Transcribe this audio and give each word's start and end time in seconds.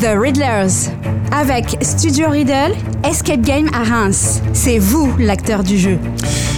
The 0.00 0.18
Riddlers. 0.18 0.88
Avec 1.30 1.76
Studio 1.82 2.30
Riddle, 2.30 2.74
Escape 3.04 3.42
Game 3.42 3.68
à 3.74 3.84
Reims. 3.84 4.40
C'est 4.54 4.78
vous 4.78 5.14
l'acteur 5.18 5.62
du 5.62 5.76
jeu. 5.76 5.98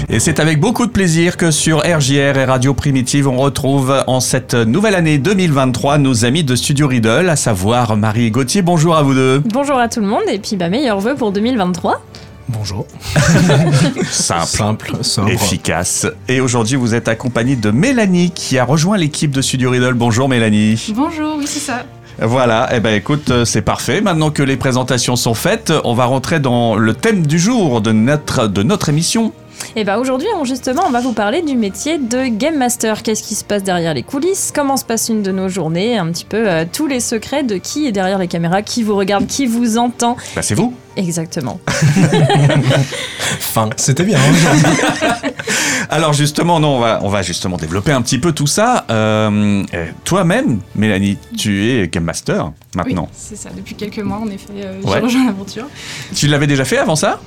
Et 0.09 0.21
c'est 0.21 0.39
avec 0.39 0.61
beaucoup 0.61 0.87
de 0.87 0.93
plaisir 0.93 1.37
que 1.37 1.51
sur 1.51 1.79
RJR 1.79 2.39
et 2.39 2.45
Radio 2.45 2.73
Primitive, 2.73 3.27
on 3.27 3.37
retrouve 3.39 4.05
en 4.07 4.21
cette 4.21 4.55
nouvelle 4.55 4.95
année 4.95 5.19
2023 5.19 5.99
nos 5.99 6.25
amis 6.25 6.45
de 6.45 6.55
Studio 6.55 6.87
Riddle, 6.87 7.29
à 7.29 7.35
savoir 7.35 7.97
Marie 7.97 8.27
et 8.27 8.31
Gauthier. 8.31 8.63
Bonjour 8.63 8.95
à 8.97 9.03
vous 9.03 9.15
deux. 9.15 9.43
Bonjour 9.47 9.77
à 9.77 9.89
tout 9.89 10.01
le 10.01 10.07
monde 10.07 10.23
et 10.31 10.39
puis 10.39 10.55
bah, 10.55 10.69
meilleurs 10.69 11.01
vœux 11.01 11.17
pour 11.17 11.33
2023. 11.33 12.01
Bonjour. 12.49 12.87
Simple, 14.09 14.47
Simple, 14.47 14.93
sobre. 15.03 15.31
efficace. 15.31 16.07
Et 16.29 16.41
aujourd'hui, 16.41 16.77
vous 16.77 16.95
êtes 16.95 17.09
accompagné 17.09 17.57
de 17.57 17.73
Mélanie 17.73 18.31
qui 18.31 18.59
a 18.59 18.65
rejoint 18.65 18.97
l'équipe 18.97 19.33
de 19.33 19.43
Studio 19.43 19.71
Riddle. 19.71 19.95
Bonjour 19.95 20.29
Mélanie. 20.29 20.93
Bonjour, 20.95 21.37
oui 21.39 21.47
c'est 21.49 21.61
ça. 21.61 21.85
Voilà, 22.21 22.69
eh 22.73 22.81
ben 22.81 22.95
écoute, 22.95 23.31
euh, 23.31 23.45
c'est 23.45 23.63
parfait. 23.63 24.01
Maintenant 24.01 24.31
que 24.31 24.43
les 24.43 24.57
présentations 24.57 25.17
sont 25.17 25.35
faites, 25.35 25.73
on 25.85 25.95
va 25.95 26.05
rentrer 26.05 26.41
dans 26.41 26.77
le 26.77 26.95
thème 26.95 27.27
du 27.27 27.39
jour 27.39 27.81
de 27.81 27.93
notre, 27.93 28.49
de 28.49 28.63
notre 28.63 28.89
émission. 28.89 29.33
Et 29.77 29.85
bah 29.85 29.99
aujourd'hui, 29.99 30.27
on, 30.37 30.45
justement, 30.45 30.83
on 30.87 30.91
va 30.91 31.01
vous 31.01 31.13
parler 31.13 31.41
du 31.43 31.57
métier 31.57 31.97
de 31.99 32.27
Game 32.27 32.57
Master. 32.57 33.03
Qu'est-ce 33.03 33.23
qui 33.23 33.35
se 33.35 33.45
passe 33.45 33.63
derrière 33.63 33.95
les 33.95 34.03
coulisses? 34.03 34.53
Comment 34.55 34.77
se 34.77 34.85
passe 34.85 35.09
une 35.09 35.23
de 35.23 35.33
nos 35.33 35.49
journées? 35.49 35.97
Un 35.97 36.11
petit 36.13 36.25
peu 36.27 36.49
euh, 36.49 36.65
tous 36.71 36.87
les 36.87 37.01
secrets 37.01 37.43
de 37.43 37.57
qui 37.57 37.87
est 37.87 37.93
derrière 37.93 38.19
les 38.19 38.29
caméras, 38.29 38.63
qui 38.63 38.83
vous 38.83 38.97
regarde, 38.97 39.27
qui 39.27 39.47
vous 39.47 39.79
entend. 39.79 40.17
Bah, 40.37 40.43
c'est 40.43 40.55
vous. 40.55 40.75
Exactement. 40.97 41.59
Fin. 43.39 43.71
C'était 43.77 44.05
bien. 44.05 44.19
hein 44.19 45.31
Alors 45.91 46.13
justement, 46.13 46.61
non, 46.61 46.77
on 46.77 46.81
va, 46.81 47.01
on 47.03 47.09
va 47.09 47.23
justement 47.23 47.57
développer 47.57 47.93
un 47.93 48.03
petit 48.03 48.19
peu 48.19 48.33
tout 48.33 48.47
ça. 48.47 48.85
Euh, 48.91 49.63
euh, 49.75 49.87
Toi-même, 50.05 50.61
Mélanie, 50.75 51.19
tu 51.37 51.71
es 51.71 51.89
Game 51.89 52.05
Master 52.05 52.53
maintenant. 52.75 53.09
Oui, 53.11 53.17
c'est 53.17 53.37
ça. 53.37 53.51
Depuis 53.57 53.75
quelques 53.75 53.99
mois, 54.01 54.19
en 54.19 54.29
effet, 54.29 54.53
euh, 54.57 54.81
Ouais. 54.83 54.93
j'ai 54.95 55.01
rejoint 55.01 55.27
l'aventure. 55.27 55.65
Tu 56.15 56.27
l'avais 56.29 56.47
déjà 56.47 56.65
fait 56.65 56.79
avant 56.79 56.97
ça? 56.97 57.21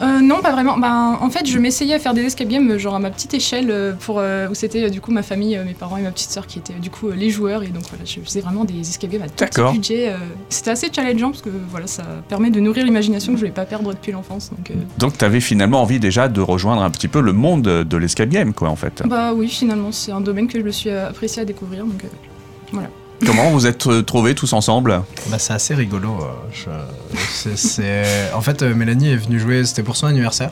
Euh, 0.00 0.20
non, 0.20 0.40
pas 0.40 0.52
vraiment. 0.52 0.78
Ben, 0.78 1.18
en 1.20 1.30
fait, 1.30 1.46
je 1.46 1.58
m'essayais 1.58 1.94
à 1.94 1.98
faire 1.98 2.14
des 2.14 2.22
escape 2.22 2.48
games, 2.48 2.78
genre 2.78 2.94
à 2.94 2.98
ma 2.98 3.10
petite 3.10 3.34
échelle, 3.34 3.70
euh, 3.70 3.92
pour, 3.92 4.18
euh, 4.18 4.48
où 4.48 4.54
c'était 4.54 4.90
du 4.90 5.00
coup 5.00 5.12
ma 5.12 5.22
famille, 5.22 5.60
mes 5.64 5.74
parents 5.74 5.96
et 5.96 6.02
ma 6.02 6.10
petite 6.10 6.30
sœur 6.30 6.46
qui 6.46 6.58
étaient 6.58 6.74
du 6.74 6.90
coup 6.90 7.10
les 7.10 7.30
joueurs. 7.30 7.62
Et 7.62 7.68
donc 7.68 7.84
voilà, 7.88 8.04
je 8.04 8.20
faisais 8.20 8.40
vraiment 8.40 8.64
des 8.64 8.80
escape 8.80 9.10
games 9.10 9.22
à 9.22 9.28
tout 9.28 9.44
petit 9.44 9.72
budget. 9.72 10.14
c'était 10.48 10.70
assez 10.70 10.88
challengeant 10.92 11.30
parce 11.30 11.42
que 11.42 11.50
voilà, 11.70 11.86
ça 11.86 12.04
permet 12.28 12.50
de 12.50 12.60
nourrir 12.60 12.84
l'imagination 12.84 13.32
que 13.32 13.38
je 13.38 13.42
voulais 13.42 13.52
pas 13.52 13.66
perdre 13.66 13.92
depuis 13.92 14.12
l'enfance. 14.12 14.50
Donc, 14.50 14.72
Donc 14.98 15.18
tu 15.18 15.24
avais 15.24 15.40
finalement 15.40 15.82
envie 15.82 16.00
déjà 16.00 16.28
de 16.28 16.40
rejoindre 16.40 16.82
un 16.82 16.90
petit 16.90 17.08
peu 17.08 17.20
le 17.20 17.32
monde 17.32 17.62
de 17.62 17.96
l'escape 17.96 18.30
game, 18.30 18.52
quoi, 18.52 18.68
en 18.68 18.76
fait. 18.76 19.02
bah 19.06 19.32
oui, 19.34 19.48
finalement, 19.48 19.92
c'est 19.92 20.12
un 20.12 20.20
domaine 20.20 20.48
que 20.48 20.58
je 20.58 20.64
me 20.64 20.70
suis 20.70 20.90
apprécié 20.90 21.42
à 21.42 21.44
découvrir. 21.44 21.84
Donc, 21.84 22.02
voilà. 22.72 22.88
Comment 23.24 23.50
vous 23.50 23.66
êtes 23.66 23.86
euh, 23.86 24.02
trouvés 24.02 24.34
tous 24.34 24.52
ensemble? 24.52 25.02
Bah, 25.28 25.38
c'est 25.38 25.52
assez 25.52 25.74
rigolo. 25.74 26.18
euh, 26.68 28.30
En 28.34 28.40
fait, 28.40 28.62
euh, 28.62 28.74
Mélanie 28.74 29.10
est 29.10 29.16
venue 29.16 29.38
jouer, 29.38 29.64
c'était 29.64 29.82
pour 29.82 29.96
son 29.96 30.06
anniversaire. 30.06 30.50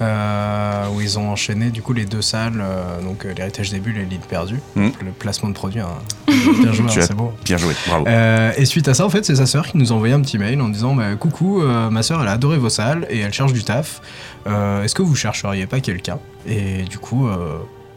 euh, 0.00 0.86
où 0.94 1.00
ils 1.00 1.16
ont 1.18 1.30
enchaîné 1.30 1.70
du 1.70 1.80
coup 1.80 1.92
les 1.92 2.04
deux 2.06 2.22
salles, 2.22 2.60
euh, 2.60 3.00
donc 3.02 3.24
euh, 3.24 3.32
l'héritage 3.34 3.70
des 3.70 3.78
bulles 3.78 3.98
et 3.98 4.04
l'île 4.04 4.18
perdue. 4.20 4.58
Mm. 4.74 4.84
Donc, 4.86 4.94
Le 5.02 5.10
placement 5.12 5.48
de 5.48 5.54
produit, 5.54 5.80
hein. 5.80 5.86
bien 6.60 6.72
joué, 6.72 6.86
hein, 6.88 7.00
c'est 7.02 7.14
beau. 7.14 7.32
Bien 7.44 7.56
joué, 7.56 7.72
bravo. 7.86 8.06
Et 8.56 8.64
suite 8.64 8.88
à 8.88 8.94
ça, 8.94 9.06
en 9.06 9.10
fait, 9.10 9.24
c'est 9.24 9.36
sa 9.36 9.46
sœur 9.46 9.66
qui 9.68 9.76
nous 9.78 9.92
a 9.92 9.94
envoyé 9.94 10.12
un 10.12 10.20
petit 10.20 10.38
mail 10.38 10.60
en 10.60 10.68
disant 10.68 10.94
bah, 10.94 11.14
Coucou, 11.14 11.60
ma 11.90 12.02
sœur, 12.02 12.20
elle 12.20 12.28
a 12.28 12.32
adoré 12.32 12.58
vos 12.58 12.70
salles 12.70 13.06
et 13.10 13.20
elle 13.20 13.32
cherche 13.32 13.52
du 13.52 13.62
taf. 13.64 14.00
Est-ce 14.46 14.94
que 14.94 15.02
vous 15.02 15.14
chercheriez 15.14 15.66
pas 15.66 15.80
quelqu'un? 15.80 16.18
Et 16.48 16.82
du 16.82 16.98
coup, 16.98 17.28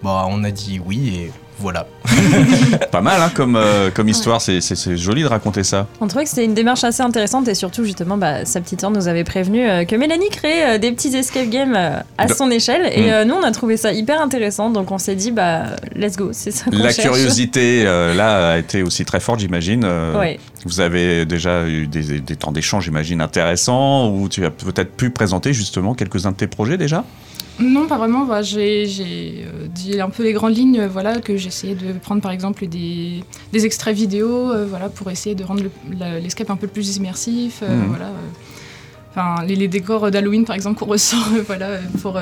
bah, 0.04 0.26
on 0.30 0.44
a 0.44 0.52
dit 0.52 0.80
oui 0.86 1.08
et 1.16 1.32
voilà. 1.60 1.88
Pas 2.92 3.02
mal 3.02 3.22
hein, 3.22 3.32
comme, 3.34 3.56
euh, 3.56 3.90
comme 3.92 4.08
histoire, 4.10 4.42
c'est- 4.42 4.62
c'est 4.62 4.76
c'est 4.76 4.98
joli 4.98 5.24
de 5.24 5.28
raconter 5.28 5.64
ça. 5.64 5.88
On 6.02 6.08
trouvait 6.08 6.24
que 6.24 6.30
c'était 6.30 6.46
une 6.46 6.54
démarche 6.54 6.84
assez 6.84 7.02
intéressante 7.02 7.48
et 7.48 7.56
surtout, 7.56 7.84
justement, 7.84 8.18
bah, 8.18 8.46
sa 8.46 8.62
petite 8.62 8.82
sœur 8.82 8.92
nous 8.92 9.08
avait 9.08 9.24
prévenu 9.24 9.68
euh, 9.68 9.86
que 9.86 9.96
Mélanie 9.96 10.30
créait 10.30 10.76
euh, 10.76 10.78
des 10.78 10.92
petits 10.92 11.16
escape 11.16 11.50
games 11.50 11.74
euh, 11.76 12.00
à 12.18 12.28
De- 12.28 12.34
son 12.34 12.50
échelle. 12.52 12.90
Et 12.94 13.02
Mm. 13.10 13.14
euh, 13.14 13.26
nous, 13.26 13.36
on 13.36 13.44
a 13.44 13.52
trouvé 13.52 13.78
ça 13.78 13.92
hyper 13.92 14.22
intéressant. 14.22 14.70
Donc 14.70 14.92
on 14.92 14.98
s'est 14.98 15.16
dit, 15.16 15.32
bah, 15.32 15.64
let's 15.96 16.16
go, 16.18 16.30
c'est 16.32 16.52
ça 16.52 16.66
qu'on 16.66 16.78
La 16.78 16.92
cherche. 16.92 17.08
curiosité, 17.10 17.84
euh, 17.86 18.14
là, 18.14 18.52
a 18.54 18.58
été 18.58 18.84
aussi 18.84 19.06
très 19.06 19.20
forte, 19.20 19.40
j'imagine. 19.40 19.84
Euh, 19.86 20.18
Ouais. 20.20 20.40
Vous 20.66 20.80
avez 20.80 21.26
déjà 21.26 21.68
eu 21.68 21.86
des, 21.88 22.20
des 22.20 22.36
temps 22.36 22.52
d'échange, 22.52 22.86
j'imagine, 22.86 23.22
intéressants, 23.22 24.10
où 24.10 24.28
tu 24.30 24.44
as 24.46 24.50
peut-être 24.50 24.96
pu 24.96 25.12
présenter 25.12 25.54
justement 25.54 25.94
quelques-uns 25.94 26.32
de 26.32 26.38
tes 26.38 26.48
projets 26.48 26.78
déjà? 26.78 27.04
Non, 27.60 27.88
pas 27.88 27.98
vraiment. 27.98 28.26
Bah, 28.26 28.42
j'ai 28.42 28.86
euh, 29.46 29.68
dit 29.70 30.00
un 30.02 30.10
peu 30.10 30.24
les 30.24 30.34
grandes 30.34 30.56
lignes, 30.58 30.80
euh, 30.82 30.88
voilà, 30.90 31.20
que 31.22 31.38
j'essayais 31.38 31.76
de 31.76 31.94
prendre 31.94 32.22
par 32.22 32.32
exemple 32.32 32.68
des, 32.68 33.24
des 33.54 33.66
extraits 33.66 33.96
vidéo, 33.96 34.52
euh, 34.52 34.66
voilà, 34.70 34.90
pour 34.90 35.10
essayer 35.10 35.36
de 35.36 35.44
rendre 35.44 35.64
le- 35.64 36.20
l'escape 36.20 36.50
un 36.50 36.58
peu 36.58 36.68
plus 36.68 36.98
immersif, 36.98 37.62
euh, 37.64 37.76
Mhm. 37.82 37.88
voilà. 37.88 38.10
Enfin, 39.12 39.46
les, 39.46 39.56
les 39.56 39.70
décors 39.70 40.12
d'Halloween 40.12 40.44
par 40.44 40.56
exemple 40.58 40.78
qu'on 40.80 40.86
ressort, 40.92 41.30
voilà, 41.48 41.78
pour 42.02 42.20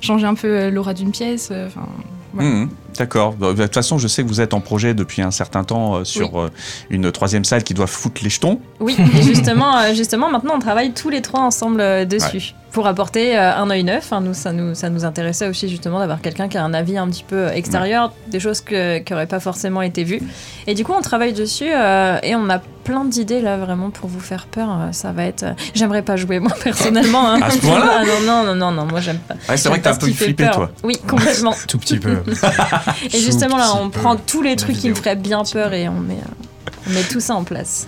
changer 0.00 0.26
un 0.26 0.34
peu 0.34 0.70
l'aura 0.70 0.94
d'une 0.94 1.10
pièce. 1.10 1.52
Enfin, 1.66 1.86
voilà. 2.32 2.48
Mhm, 2.50 2.68
D'accord. 3.00 3.32
Bah, 3.32 3.54
De 3.54 3.62
toute 3.62 3.72
façon, 3.72 3.96
je 3.96 4.06
sais 4.08 4.22
que 4.22 4.28
vous 4.28 4.42
êtes 4.42 4.52
en 4.52 4.60
projet 4.60 4.92
depuis 4.92 5.22
un 5.22 5.30
certain 5.30 5.64
temps 5.64 5.94
euh, 5.96 6.04
sur 6.04 6.38
euh, 6.38 6.50
une 6.90 7.10
troisième 7.10 7.46
salle 7.46 7.64
qui 7.64 7.72
doit 7.72 7.86
foutre 7.86 8.20
les 8.22 8.28
jetons. 8.28 8.60
Oui, 8.78 8.94
et 9.18 9.22
justement, 9.22 9.78
euh, 9.78 9.94
justement, 9.94 10.28
maintenant, 10.30 10.52
on 10.56 10.58
travaille 10.58 10.92
tous 10.92 11.08
les 11.08 11.22
trois 11.22 11.40
ensemble 11.40 12.06
dessus. 12.06 12.52
Pour 12.72 12.86
apporter 12.86 13.36
un 13.36 13.68
œil 13.70 13.82
neuf, 13.84 14.12
Hein, 14.12 14.20
nous, 14.20 14.34
ça 14.34 14.52
nous, 14.52 14.74
ça 14.76 14.90
nous 14.90 15.04
intéressait 15.04 15.48
aussi 15.48 15.68
justement 15.68 15.98
d'avoir 15.98 16.20
quelqu'un 16.20 16.46
qui 16.48 16.56
a 16.58 16.62
un 16.62 16.72
avis 16.74 16.98
un 16.98 17.08
petit 17.08 17.24
peu 17.24 17.48
extérieur, 17.48 18.12
des 18.28 18.38
choses 18.38 18.60
que- 18.60 18.98
qui 18.98 19.12
n'auraient 19.12 19.26
pas 19.26 19.40
forcément 19.40 19.82
été 19.82 20.04
vues. 20.04 20.20
Et 20.68 20.74
du 20.74 20.84
coup, 20.84 20.92
on 20.96 21.00
travaille 21.00 21.32
dessus 21.32 21.64
et 21.68 22.36
on 22.36 22.48
a 22.50 22.60
plein 22.90 23.04
d'idées 23.04 23.40
là 23.40 23.56
vraiment 23.56 23.90
pour 23.90 24.08
vous 24.08 24.18
faire 24.18 24.46
peur. 24.46 24.68
Euh, 24.70 24.92
Ça 24.92 25.12
va 25.12 25.24
être. 25.24 25.44
euh, 25.44 25.52
J'aimerais 25.74 26.02
pas 26.02 26.16
jouer 26.16 26.40
moi 26.40 26.50
personnellement. 26.62 27.30
hein. 27.30 27.40
À 27.42 27.50
ce 27.50 27.58
point-là 27.58 28.00
Ah, 28.00 28.04
non, 28.04 28.20
non, 28.26 28.44
non, 28.46 28.54
non, 28.56 28.72
non, 28.72 28.86
moi 28.86 29.00
j'aime 29.00 29.18
pas. 29.20 29.34
Ouais, 29.48 29.56
c'est 29.56 29.68
vrai 29.68 29.78
que 29.78 29.84
t'as 29.84 29.94
un 29.94 29.96
peu 29.96 30.06
flippé, 30.08 30.44
peur. 30.44 30.54
toi. 30.56 30.70
Oui, 30.82 30.96
complètement. 31.06 31.54
Tout 31.68 31.78
petit 31.78 31.98
peu. 32.00 32.18
Et 33.12 33.18
justement 33.20 33.56
là, 33.56 33.74
on 33.80 33.90
prend 33.90 34.16
tous 34.16 34.42
les 34.42 34.56
trucs 34.56 34.76
qui 34.76 34.88
me 34.90 34.94
feraient 34.94 35.14
bien 35.16 35.44
peur 35.44 35.72
et 35.72 35.88
on 35.88 36.00
met, 36.00 36.14
euh, 36.14 36.70
on 36.88 36.92
met 36.94 37.02
tout 37.02 37.20
ça 37.20 37.34
en 37.36 37.44
place. 37.44 37.86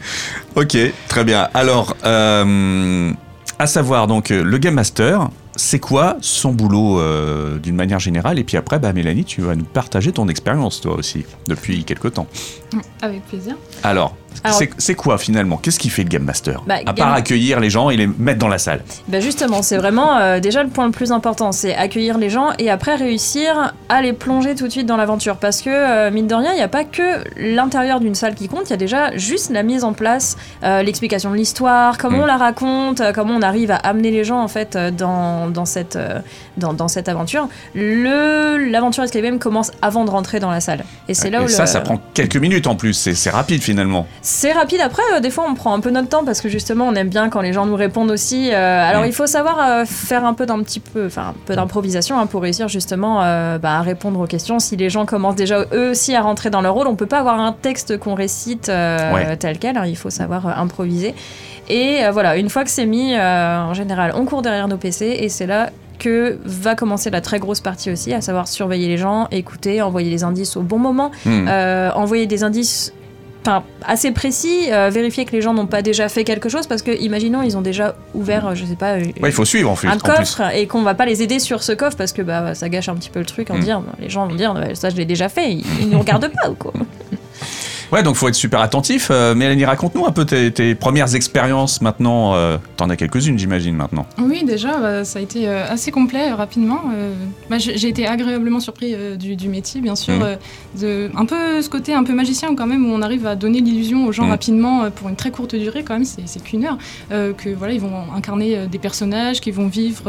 Ok, 0.54 0.76
très 1.08 1.24
bien. 1.24 1.48
Alors, 1.52 1.96
euh, 2.04 3.10
à 3.58 3.66
savoir 3.66 4.06
donc 4.06 4.28
le 4.30 4.58
Game 4.58 4.74
Master, 4.74 5.28
c'est 5.56 5.78
quoi 5.80 6.16
son 6.20 6.52
boulot 6.52 7.00
euh, 7.00 7.58
d'une 7.58 7.74
manière 7.76 7.98
générale? 7.98 8.38
Et 8.38 8.44
puis 8.44 8.56
après, 8.56 8.78
bah, 8.78 8.92
Mélanie, 8.92 9.24
tu 9.24 9.40
vas 9.42 9.54
nous 9.56 9.64
partager 9.64 10.12
ton 10.12 10.28
expérience 10.28 10.80
toi 10.80 10.94
aussi 10.94 11.24
depuis 11.48 11.84
quelque 11.84 12.08
temps. 12.08 12.26
Avec 13.02 13.22
plaisir. 13.26 13.56
Alors- 13.82 14.16
c'est 14.78 14.94
quoi 14.94 15.18
finalement? 15.18 15.56
Qu'est-ce 15.56 15.78
qu'il 15.78 15.90
fait 15.90 16.02
le 16.02 16.08
Game 16.08 16.24
Master? 16.24 16.62
Bah, 16.66 16.74
À 16.74 16.84
Game- 16.84 16.94
part 16.94 17.12
accueillir 17.14 17.60
les 17.60 17.70
gens 17.70 17.90
et 17.90 17.96
les 17.96 18.06
mettre 18.06 18.38
dans 18.38 18.48
la 18.48 18.58
salle. 18.58 18.82
Ben 19.08 19.20
justement, 19.22 19.62
c'est 19.62 19.76
vraiment 19.76 20.16
euh, 20.18 20.40
déjà 20.40 20.62
le 20.62 20.68
point 20.68 20.86
le 20.86 20.92
plus 20.92 21.12
important, 21.12 21.52
c'est 21.52 21.74
accueillir 21.74 22.18
les 22.18 22.30
gens 22.30 22.50
et 22.58 22.70
après 22.70 22.94
réussir 22.96 23.72
à 23.88 24.02
les 24.02 24.12
plonger 24.12 24.54
tout 24.54 24.66
de 24.66 24.72
suite 24.72 24.86
dans 24.86 24.96
l'aventure. 24.96 25.36
Parce 25.36 25.62
que, 25.62 25.70
euh, 25.70 26.10
mine 26.10 26.26
de 26.26 26.34
rien, 26.34 26.52
il 26.52 26.56
n'y 26.56 26.62
a 26.62 26.68
pas 26.68 26.84
que 26.84 27.22
l'intérieur 27.36 28.00
d'une 28.00 28.14
salle 28.14 28.34
qui 28.34 28.48
compte, 28.48 28.64
il 28.66 28.70
y 28.70 28.74
a 28.74 28.76
déjà 28.76 29.16
juste 29.16 29.50
la 29.50 29.62
mise 29.62 29.84
en 29.84 29.92
place, 29.92 30.36
euh, 30.64 30.82
l'explication 30.82 31.30
de 31.30 31.36
l'histoire, 31.36 31.98
comment 31.98 32.18
Mm. 32.18 32.22
on 32.22 32.26
la 32.26 32.36
raconte, 32.36 33.02
comment 33.14 33.34
on 33.34 33.42
arrive 33.42 33.70
à 33.70 33.76
amener 33.76 34.10
les 34.10 34.24
gens 34.24 34.40
en 34.40 34.48
fait 34.48 34.76
dans, 34.76 35.48
dans, 35.48 35.64
cette, 35.64 35.98
dans, 36.56 36.72
dans 36.72 36.88
cette 36.88 37.08
aventure. 37.08 37.48
Le- 37.74 38.70
L'aventure 38.70 39.04
Escape 39.04 39.22
Game 39.22 39.38
commence 39.38 39.72
avant 39.82 40.04
de 40.04 40.10
rentrer 40.10 40.40
dans 40.40 40.50
la 40.50 40.60
salle. 40.60 40.84
Et 41.08 41.14
c'est 41.14 41.30
là 41.30 41.40
et 41.40 41.44
où 41.44 41.48
ça, 41.48 41.62
le- 41.64 41.68
ça 41.68 41.80
prend 41.80 42.00
quelques 42.14 42.36
minutes 42.36 42.66
en 42.66 42.74
plus. 42.76 42.92
C'est 43.14 43.30
rapide 43.30 43.62
finalement. 43.62 44.06
C'est 44.24 44.52
rapide. 44.52 44.80
Après, 44.80 45.02
euh, 45.14 45.20
des 45.20 45.30
fois, 45.30 45.44
on 45.48 45.54
prend 45.54 45.74
un 45.74 45.80
peu 45.80 45.90
notre 45.90 46.08
temps 46.08 46.24
parce 46.24 46.40
que 46.40 46.48
justement, 46.48 46.86
on 46.86 46.94
aime 46.94 47.08
bien 47.08 47.28
quand 47.28 47.40
les 47.40 47.52
gens 47.52 47.66
nous 47.66 47.74
répondent 47.74 48.10
aussi. 48.10 48.50
Euh, 48.52 48.88
alors, 48.88 49.02
Mm. 49.02 49.06
il 49.06 49.12
faut 49.12 49.26
savoir 49.26 49.58
euh, 49.60 49.84
faire 49.84 50.24
un 50.24 50.32
peu 50.34 50.46
d'un 50.46 50.62
petit 50.62 50.78
peu, 50.80 51.06
enfin, 51.06 51.28
un 51.30 51.34
peu 51.44 51.56
d'improvisation 51.56 52.18
hein, 52.18 52.26
pour 52.26 52.42
réussir 52.42 52.68
justement 52.68 53.16
bah, 53.16 53.78
à 53.78 53.82
répondre 53.82 54.20
aux 54.20 54.26
questions. 54.26 54.58
Si 54.60 54.76
les 54.76 54.90
gens 54.90 55.06
commencent 55.06 55.34
déjà 55.34 55.64
eux 55.72 55.90
aussi 55.90 56.14
à 56.14 56.22
rentrer 56.22 56.50
dans 56.50 56.60
leur 56.60 56.74
rôle, 56.74 56.86
on 56.86 56.94
peut 56.94 57.06
pas 57.06 57.18
avoir 57.18 57.40
un 57.40 57.52
texte 57.52 57.98
qu'on 57.98 58.14
récite 58.14 58.68
Ouais. 58.68 59.36
tel 59.38 59.58
quel. 59.58 59.76
hein, 59.76 59.86
il 59.86 59.96
faut 59.96 60.10
savoir 60.10 60.58
improviser. 60.58 61.14
Et 61.68 62.00
voilà, 62.12 62.36
une 62.36 62.48
fois 62.48 62.64
que 62.64 62.70
c'est 62.70 62.86
mis, 62.86 63.16
en 63.16 63.74
général, 63.74 64.12
on 64.14 64.24
court 64.24 64.42
derrière 64.42 64.68
nos 64.68 64.76
PC 64.76 65.16
et 65.20 65.28
c'est 65.28 65.46
là 65.46 65.70
que 65.98 66.38
va 66.44 66.74
commencer 66.74 67.10
la 67.10 67.20
très 67.20 67.38
grosse 67.38 67.60
partie 67.60 67.90
aussi, 67.90 68.12
à 68.12 68.20
savoir 68.20 68.48
surveiller 68.48 68.88
les 68.88 68.98
gens, 68.98 69.28
écouter, 69.30 69.80
envoyer 69.82 70.10
les 70.10 70.24
indices 70.24 70.56
au 70.56 70.62
bon 70.62 70.78
moment, 70.78 71.10
euh, 71.26 71.90
envoyer 71.94 72.26
des 72.26 72.42
indices 72.42 72.92
enfin, 73.42 73.62
assez 73.84 74.10
précis, 74.12 74.72
euh, 74.72 74.88
vérifier 74.90 75.24
que 75.24 75.32
les 75.32 75.42
gens 75.42 75.52
n'ont 75.54 75.66
pas 75.66 75.82
déjà 75.82 76.08
fait 76.08 76.24
quelque 76.24 76.48
chose, 76.48 76.66
parce 76.66 76.82
que 76.82 76.90
imaginons 77.00 77.42
ils 77.42 77.56
ont 77.56 77.60
déjà 77.62 77.94
ouvert, 78.14 78.46
euh, 78.48 78.54
je 78.54 78.64
sais 78.64 78.76
pas, 78.76 78.94
euh, 78.94 79.04
Ouais, 79.20 79.28
il 79.30 79.32
faut 79.32 79.44
suivre 79.44 79.70
en 79.70 79.74
un 79.74 79.90
en 79.92 79.98
plus. 79.98 80.00
coffre 80.00 80.42
et 80.54 80.66
qu'on 80.66 80.82
va 80.82 80.94
pas 80.94 81.06
les 81.06 81.22
aider 81.22 81.38
sur 81.38 81.62
ce 81.62 81.72
coffre 81.72 81.96
parce 81.96 82.12
que 82.12 82.22
bah, 82.22 82.54
ça 82.54 82.68
gâche 82.68 82.88
un 82.88 82.94
petit 82.94 83.10
peu 83.10 83.18
le 83.20 83.26
truc 83.26 83.50
en 83.50 83.56
Mm. 83.58 83.60
dire, 83.60 83.82
les 84.00 84.08
gens 84.10 84.26
vont 84.26 84.34
dire 84.34 84.54
bah, 84.54 84.74
ça 84.74 84.90
je 84.90 84.96
l'ai 84.96 85.04
déjà 85.04 85.28
fait, 85.28 85.50
ils, 85.52 85.64
ils 85.80 85.88
nous 85.90 85.98
regardent 85.98 86.30
pas 86.42 86.50
ou 86.50 86.54
quoi. 86.54 86.72
Ouais, 87.92 88.02
donc 88.02 88.16
faut 88.16 88.26
être 88.28 88.34
super 88.34 88.60
attentif. 88.60 89.08
Euh, 89.10 89.34
Mélanie, 89.34 89.66
raconte-nous 89.66 90.06
un 90.06 90.12
peu 90.12 90.24
tes, 90.24 90.50
tes 90.50 90.74
premières 90.74 91.14
expériences 91.14 91.82
maintenant. 91.82 92.34
Euh, 92.34 92.56
T'en 92.78 92.88
as 92.88 92.96
quelques-unes, 92.96 93.38
j'imagine, 93.38 93.76
maintenant. 93.76 94.06
Oui, 94.18 94.44
déjà, 94.44 94.78
bah, 94.78 95.04
ça 95.04 95.18
a 95.18 95.22
été 95.22 95.46
euh, 95.46 95.68
assez 95.68 95.90
complet 95.90 96.30
euh, 96.30 96.34
rapidement. 96.34 96.80
Euh, 96.94 97.12
bah, 97.50 97.58
j'ai 97.58 97.88
été 97.88 98.06
agréablement 98.06 98.60
surpris 98.60 98.94
euh, 98.94 99.16
du, 99.16 99.36
du 99.36 99.48
métier, 99.50 99.82
bien 99.82 99.94
sûr. 99.94 100.14
Mhm. 100.14 100.22
euh, 100.22 100.36
de, 100.80 101.10
un 101.14 101.26
peu 101.26 101.60
ce 101.60 101.68
côté 101.68 101.92
un 101.92 102.02
peu 102.02 102.14
magicien 102.14 102.54
quand 102.54 102.66
même, 102.66 102.86
où 102.86 102.94
on 102.94 103.02
arrive 103.02 103.26
à 103.26 103.36
donner 103.36 103.60
l'illusion 103.60 104.06
aux 104.06 104.12
gens 104.12 104.24
Mhm. 104.24 104.30
rapidement 104.30 104.84
euh, 104.84 104.90
pour 104.90 105.10
une 105.10 105.16
très 105.16 105.30
courte 105.30 105.54
durée, 105.54 105.82
quand 105.84 105.94
même, 105.94 106.06
c'est 106.06 106.42
qu'une 106.42 106.64
heure. 106.64 106.78
euh, 107.10 107.34
que 107.34 107.50
voilà, 107.50 107.74
ils 107.74 107.80
vont 107.80 107.92
incarner 108.16 108.56
euh, 108.56 108.66
des 108.66 108.78
personnages 108.78 109.40
qui 109.42 109.50
vont 109.50 109.66
vivre. 109.68 110.04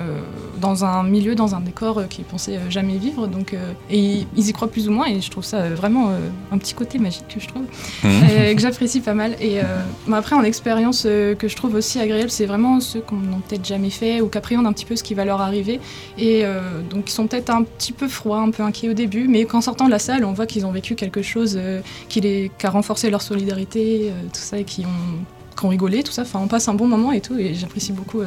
Euh, 0.00 0.20
dans 0.60 0.84
un 0.84 1.02
milieu, 1.02 1.34
dans 1.34 1.54
un 1.54 1.60
décor 1.60 1.98
euh, 1.98 2.04
qu'ils 2.04 2.24
pensaient 2.24 2.56
euh, 2.56 2.70
jamais 2.70 2.96
vivre, 2.98 3.26
donc 3.26 3.54
et 3.90 4.26
ils, 4.36 4.48
y 4.48 4.52
croient 4.52 4.70
plus 4.70 4.88
ou 4.88 4.92
moins, 4.92 5.06
et 5.06 5.20
je 5.20 5.30
trouve 5.30 5.44
ça 5.44 5.68
vraiment 5.70 6.10
un 6.52 6.58
petit 6.58 6.74
côté 6.74 6.98
magique 6.98 7.26
que 7.28 7.40
je 7.40 7.48
trouve. 7.48 7.62
Mhm. 8.04 8.54
Que 8.54 8.60
j'apprécie 8.60 9.00
pas 9.00 9.14
mal. 9.14 9.36
Et 9.40 9.58
après, 10.12 10.36
en 10.36 10.42
expérience 10.42 11.02
que 11.02 11.48
je 11.48 11.56
trouve 11.56 11.74
aussi 11.74 11.98
agréable, 11.98 12.30
c'est 12.30 12.46
vraiment 12.46 12.80
ceux 12.80 13.00
qui 13.00 13.14
n'ont 13.14 13.40
peut-être 13.40 13.64
jamais 13.64 13.90
fait 13.90 14.20
ou 14.20 14.28
qui 14.28 14.38
appréhendent 14.38 14.66
un 14.66 14.72
petit 14.72 14.84
peu 14.84 14.96
ce 14.96 15.02
qui 15.02 15.14
va 15.14 15.24
leur 15.24 15.40
arriver. 15.40 15.80
Et 16.18 16.44
donc, 16.90 17.10
ils 17.10 17.12
sont 17.12 17.26
peut-être 17.26 17.50
un 17.50 17.62
petit 17.62 17.92
peu 17.92 18.08
froids, 18.08 18.40
un 18.40 18.50
peu 18.50 18.62
inquiets 18.62 18.88
au 18.88 18.94
début, 18.94 19.28
mais 19.28 19.44
qu'en 19.44 19.60
sortant 19.60 19.86
de 19.86 19.90
la 19.90 19.98
salle, 19.98 20.24
on 20.24 20.32
voit 20.32 20.46
qu'ils 20.46 20.66
ont 20.66 20.72
vécu 20.72 20.94
quelque 20.94 21.22
chose 21.22 21.58
qui, 22.08 22.20
les, 22.20 22.50
qui 22.58 22.66
a 22.66 22.70
renforcé 22.70 23.10
leur 23.10 23.22
solidarité, 23.22 24.12
tout 24.32 24.40
ça, 24.40 24.58
et 24.58 24.64
qui 24.64 24.84
ont, 24.84 25.24
qui 25.60 25.66
ont 25.66 25.68
rigolé, 25.70 26.02
tout 26.02 26.12
ça. 26.12 26.22
Enfin, 26.22 26.40
on 26.42 26.48
passe 26.48 26.66
un 26.68 26.74
bon 26.74 26.88
moment 26.88 27.12
et 27.12 27.20
tout, 27.20 27.38
et 27.38 27.54
j'apprécie 27.54 27.92
beaucoup 27.92 28.20
euh, 28.20 28.26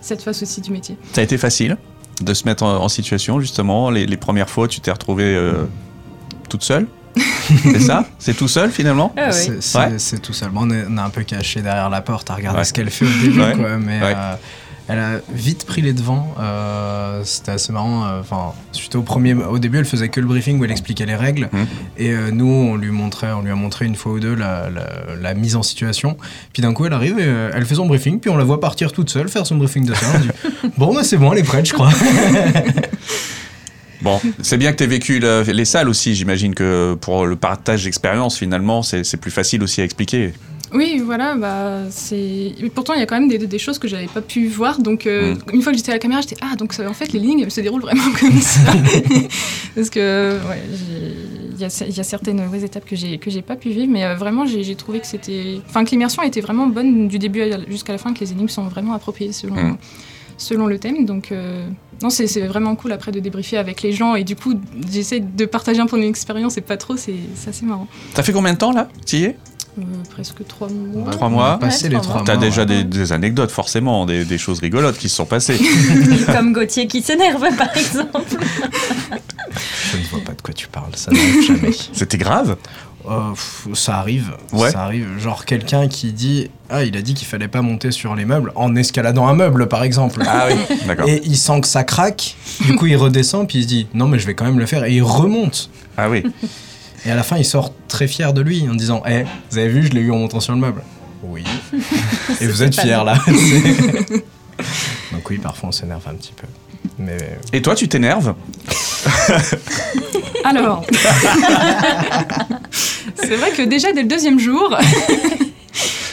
cette 0.00 0.22
face 0.22 0.42
aussi 0.42 0.60
du 0.60 0.70
métier. 0.70 0.96
Ça 1.12 1.20
a 1.20 1.24
été 1.24 1.38
facile 1.38 1.76
de 2.20 2.34
se 2.34 2.44
mettre 2.44 2.62
en, 2.64 2.76
en 2.82 2.88
situation, 2.88 3.40
justement. 3.40 3.90
Les, 3.90 4.04
les 4.06 4.16
premières 4.16 4.50
fois, 4.50 4.68
tu 4.68 4.80
t'es 4.80 4.90
retrouvée 4.90 5.34
euh, 5.34 5.64
toute 6.48 6.62
seule 6.62 6.86
C'est 7.62 7.80
ça? 7.80 8.06
C'est 8.18 8.34
tout 8.36 8.48
seul, 8.48 8.70
finalement? 8.70 9.12
Ah 9.16 9.26
oui. 9.28 9.32
C'est- 9.32 9.60
C'est 9.62 9.78
Ouais. 9.78 9.98
c'est 9.98 10.20
tout 10.20 10.32
seul. 10.32 10.50
Bon, 10.50 10.62
on, 10.66 10.70
est, 10.70 10.84
on 10.88 10.96
est 10.96 11.00
un 11.00 11.10
peu 11.10 11.22
caché 11.24 11.60
derrière 11.62 11.90
la 11.90 12.00
porte 12.00 12.30
à 12.30 12.34
regarder 12.34 12.58
Ouais. 12.60 12.64
ce 12.64 12.72
qu'elle 12.72 12.90
fait 12.90 13.04
au 13.04 13.20
début, 13.22 13.40
Ouais. 13.40 13.52
quoi, 13.54 13.76
mais 13.78 14.00
Ouais. 14.00 14.14
euh, 14.16 14.34
elle 14.88 14.98
a 14.98 15.20
vite 15.32 15.64
pris 15.64 15.80
les 15.82 15.92
devants. 15.92 16.34
euh, 16.40 17.22
C'était 17.24 17.52
assez 17.52 17.72
marrant. 17.72 18.04
euh, 18.06 18.20
Enfin, 18.20 18.52
suite 18.72 18.94
au 18.96 19.02
premier, 19.02 19.34
au 19.34 19.58
début, 19.58 19.78
elle 19.78 19.84
faisait 19.84 20.08
que 20.08 20.20
le 20.20 20.26
briefing 20.26 20.58
où 20.60 20.64
elle 20.64 20.70
expliquait 20.70 21.06
les 21.06 21.14
règles, 21.16 21.48
Mhm. 21.52 21.66
et 21.98 22.10
euh, 22.10 22.30
nous, 22.32 22.46
on 22.46 22.76
lui 22.76 22.90
montrait, 22.90 23.32
on 23.32 23.42
lui 23.42 23.50
a 23.50 23.54
montré 23.54 23.84
une 23.86 23.94
fois 23.96 24.12
ou 24.12 24.20
deux 24.20 24.34
la, 24.34 24.68
la- 24.70 25.14
la 25.20 25.34
mise 25.34 25.56
en 25.56 25.62
situation. 25.62 26.16
Puis 26.52 26.62
d'un 26.62 26.72
coup, 26.74 26.84
elle 26.86 26.92
arrive, 26.92 27.18
et, 27.18 27.24
euh, 27.26 27.50
elle 27.54 27.64
fait 27.64 27.76
son 27.76 27.86
briefing, 27.86 28.18
puis 28.20 28.30
on 28.30 28.36
la 28.36 28.44
voit 28.44 28.60
partir 28.60 28.92
toute 28.92 29.10
seule 29.10 29.28
faire 29.28 29.46
son 29.46 29.56
briefing 29.56 29.86
de 29.86 29.94
ça. 29.94 30.06
On 30.14 30.18
dit, 30.18 30.28
bon, 30.78 30.94
bah, 30.94 31.02
c'est 31.04 31.16
bon, 31.16 31.32
elle 31.32 31.38
est 31.38 31.42
prête, 31.44 31.66
je 31.66 31.72
crois. 31.74 31.90
Bon, 34.00 34.20
c'est 34.42 34.56
bien 34.56 34.72
que 34.72 34.78
tu 34.78 34.82
aies 34.84 34.88
vécu 34.88 35.20
le- 35.20 35.42
les 35.42 35.64
salles 35.64 35.88
aussi. 35.88 36.16
J'imagine 36.16 36.54
que 36.56 36.94
pour 37.00 37.24
le 37.24 37.36
partage 37.36 37.84
d'expérience, 37.84 38.36
finalement, 38.36 38.82
c'est 38.82 39.16
plus 39.16 39.30
facile 39.30 39.62
aussi 39.62 39.80
à 39.80 39.84
expliquer. 39.84 40.32
Oui, 40.74 41.02
voilà, 41.04 41.34
bah, 41.34 41.80
c'est. 41.90 42.52
Pourtant, 42.74 42.94
il 42.94 43.00
y 43.00 43.02
a 43.02 43.06
quand 43.06 43.18
même 43.18 43.28
des, 43.28 43.38
des 43.38 43.58
choses 43.58 43.78
que 43.78 43.88
j'avais 43.88 44.06
pas 44.06 44.20
pu 44.22 44.48
voir. 44.48 44.78
Donc, 44.80 45.06
euh, 45.06 45.34
Mm. 45.34 45.38
une 45.54 45.62
fois 45.62 45.72
que 45.72 45.78
j'étais 45.78 45.90
à 45.90 45.94
la 45.94 45.98
caméra, 45.98 46.20
j'étais 46.22 46.36
Ah, 46.40 46.56
donc 46.56 46.72
ça- 46.72 46.88
en 46.88 46.94
fait, 46.94 47.12
les 47.12 47.18
lignes 47.18 47.40
elles 47.40 47.50
se 47.50 47.60
déroulent 47.60 47.82
vraiment 47.82 48.10
comme 48.20 48.40
ça. 48.40 48.72
Parce 49.74 49.90
que, 49.90 50.38
ouais, 50.48 50.62
il 51.54 51.60
y 51.60 51.64
a, 51.64 51.84
il 51.88 51.96
y 51.96 52.00
a 52.00 52.04
certaines 52.04 52.40
ouais, 52.48 52.64
étapes 52.64 52.84
que 52.86 52.96
j'ai 52.96 53.18
que 53.18 53.30
j'ai 53.30 53.42
pas 53.42 53.56
pu 53.56 53.70
vivre, 53.70 53.90
mais 53.92 54.04
euh, 54.04 54.14
vraiment, 54.14 54.46
j'ai 54.46 54.74
trouvé 54.76 55.00
que 55.00 55.06
c'était. 55.06 55.60
Enfin, 55.68 55.84
que 55.84 55.90
l'immersion 55.90 56.22
était 56.22 56.40
vraiment 56.40 56.66
bonne 56.66 57.08
du 57.08 57.18
début 57.18 57.42
jusqu'à 57.68 57.92
la 57.92 57.98
fin, 57.98 58.12
que 58.14 58.20
les 58.20 58.32
énigmes 58.32 58.48
sont 58.48 58.64
vraiment 58.64 58.94
appropriées 58.94 59.32
selon, 59.32 59.54
Mm. 59.56 59.76
selon 60.38 60.66
le 60.66 60.78
thème. 60.78 61.04
Donc, 61.04 61.30
euh, 61.32 61.66
non, 62.02 62.10
c'est 62.10 62.26
vraiment 62.46 62.74
cool 62.76 62.92
après 62.92 63.12
de 63.12 63.20
débriefer 63.20 63.58
avec 63.58 63.82
les 63.82 63.92
gens. 63.92 64.14
Et 64.16 64.24
du 64.24 64.34
coup, 64.36 64.54
j'essaie 64.90 65.20
de 65.20 65.44
partager 65.44 65.80
un 65.80 65.86
peu 65.86 65.96
mon 65.96 66.02
expérience 66.08 66.56
et 66.56 66.62
pas 66.62 66.76
trop, 66.78 66.96
c'est 66.96 67.14
c'est 67.36 67.50
assez 67.50 67.66
marrant. 67.66 67.86
T'as 68.14 68.22
fait 68.22 68.32
combien 68.32 68.54
de 68.54 68.58
temps 68.58 68.72
là? 68.72 68.88
Tu 69.06 69.16
y 69.18 69.24
es? 69.24 69.36
Euh, 69.78 69.82
presque 70.10 70.46
trois 70.46 70.68
mois. 70.68 71.10
Trois 71.12 71.28
mois. 71.30 71.58
passé 71.58 71.84
Ouais, 71.88 71.94
les 71.94 72.00
trois 72.00 72.16
mois. 72.16 72.24
T'as 72.24 72.36
déjà 72.36 72.64
des, 72.66 72.84
des 72.84 73.12
anecdotes, 73.12 73.50
forcément, 73.50 74.04
des, 74.04 74.24
des 74.26 74.36
choses 74.38 74.58
rigolotes 74.60 74.98
qui 74.98 75.08
se 75.08 75.16
sont 75.16 75.24
passées. 75.24 75.58
Comme 76.26 76.52
Gauthier 76.52 76.86
qui 76.86 77.00
s'énerve, 77.00 77.46
par 77.56 77.74
exemple. 77.76 78.20
Je 79.92 79.96
ne 79.98 80.02
vois 80.10 80.20
pas 80.20 80.32
de 80.32 80.42
quoi 80.42 80.52
tu 80.54 80.68
parles, 80.68 80.94
ça 80.96 81.10
n'arrive 81.10 81.42
jamais. 81.46 81.70
C'était 81.92 82.18
grave 82.18 82.56
Euh, 83.08 83.32
ça 83.74 83.96
arrive, 83.96 84.30
Ouais. 84.52 84.70
ça 84.70 84.82
arrive. 84.84 85.18
Genre 85.18 85.44
quelqu'un 85.44 85.88
qui 85.88 86.12
dit 86.12 86.50
ah 86.70 86.84
il 86.84 86.96
a 86.96 87.02
dit 87.02 87.14
qu'il 87.14 87.26
fallait 87.26 87.48
pas 87.48 87.60
monter 87.62 87.90
sur 87.90 88.14
les 88.14 88.24
meubles 88.24 88.52
en 88.54 88.76
escaladant 88.76 89.26
un 89.26 89.34
meuble 89.34 89.66
par 89.68 89.82
exemple. 89.82 90.22
Ah 90.26 90.46
oui, 90.50 90.76
d'accord. 90.86 91.08
Et 91.08 91.20
il 91.24 91.36
sent 91.36 91.60
que 91.62 91.66
ça 91.66 91.82
craque, 91.84 92.36
du 92.60 92.76
coup 92.76 92.86
il 92.86 92.96
redescend 92.96 93.48
puis 93.48 93.58
il 93.58 93.62
se 93.62 93.68
dit 93.68 93.86
non 93.92 94.06
mais 94.06 94.18
je 94.20 94.26
vais 94.26 94.34
quand 94.34 94.44
même 94.44 94.58
le 94.60 94.66
faire 94.66 94.84
et 94.84 94.92
il 94.94 95.02
remonte. 95.02 95.68
Ah 95.96 96.08
oui. 96.08 96.22
Et 97.04 97.10
à 97.10 97.14
la 97.16 97.22
fin 97.22 97.36
il 97.36 97.44
sort 97.44 97.72
très 97.88 98.06
fier 98.06 98.32
de 98.32 98.40
lui 98.40 98.68
en 98.68 98.74
disant 98.74 99.02
eh 99.08 99.24
vous 99.50 99.58
avez 99.58 99.68
vu 99.68 99.86
je 99.86 99.92
l'ai 99.92 100.00
eu 100.00 100.10
en 100.10 100.18
montant 100.18 100.40
sur 100.40 100.52
le 100.52 100.58
meuble. 100.60 100.82
Oui. 101.22 101.44
et 102.40 102.46
vous 102.46 102.62
êtes 102.62 102.78
fier 102.78 103.04
là. 103.04 103.18
Donc 105.12 105.28
oui 105.30 105.38
parfois 105.38 105.68
on 105.68 105.72
s'énerve 105.72 106.06
un 106.08 106.14
petit 106.14 106.32
peu. 106.32 106.46
Mais 106.98 107.38
Et 107.52 107.62
toi, 107.62 107.74
tu 107.74 107.88
t'énerves 107.88 108.34
Alors, 110.44 110.84
c'est 113.14 113.36
vrai 113.36 113.52
que 113.52 113.62
déjà 113.62 113.92
dès 113.92 114.02
le 114.02 114.08
deuxième 114.08 114.40
jour, 114.40 114.76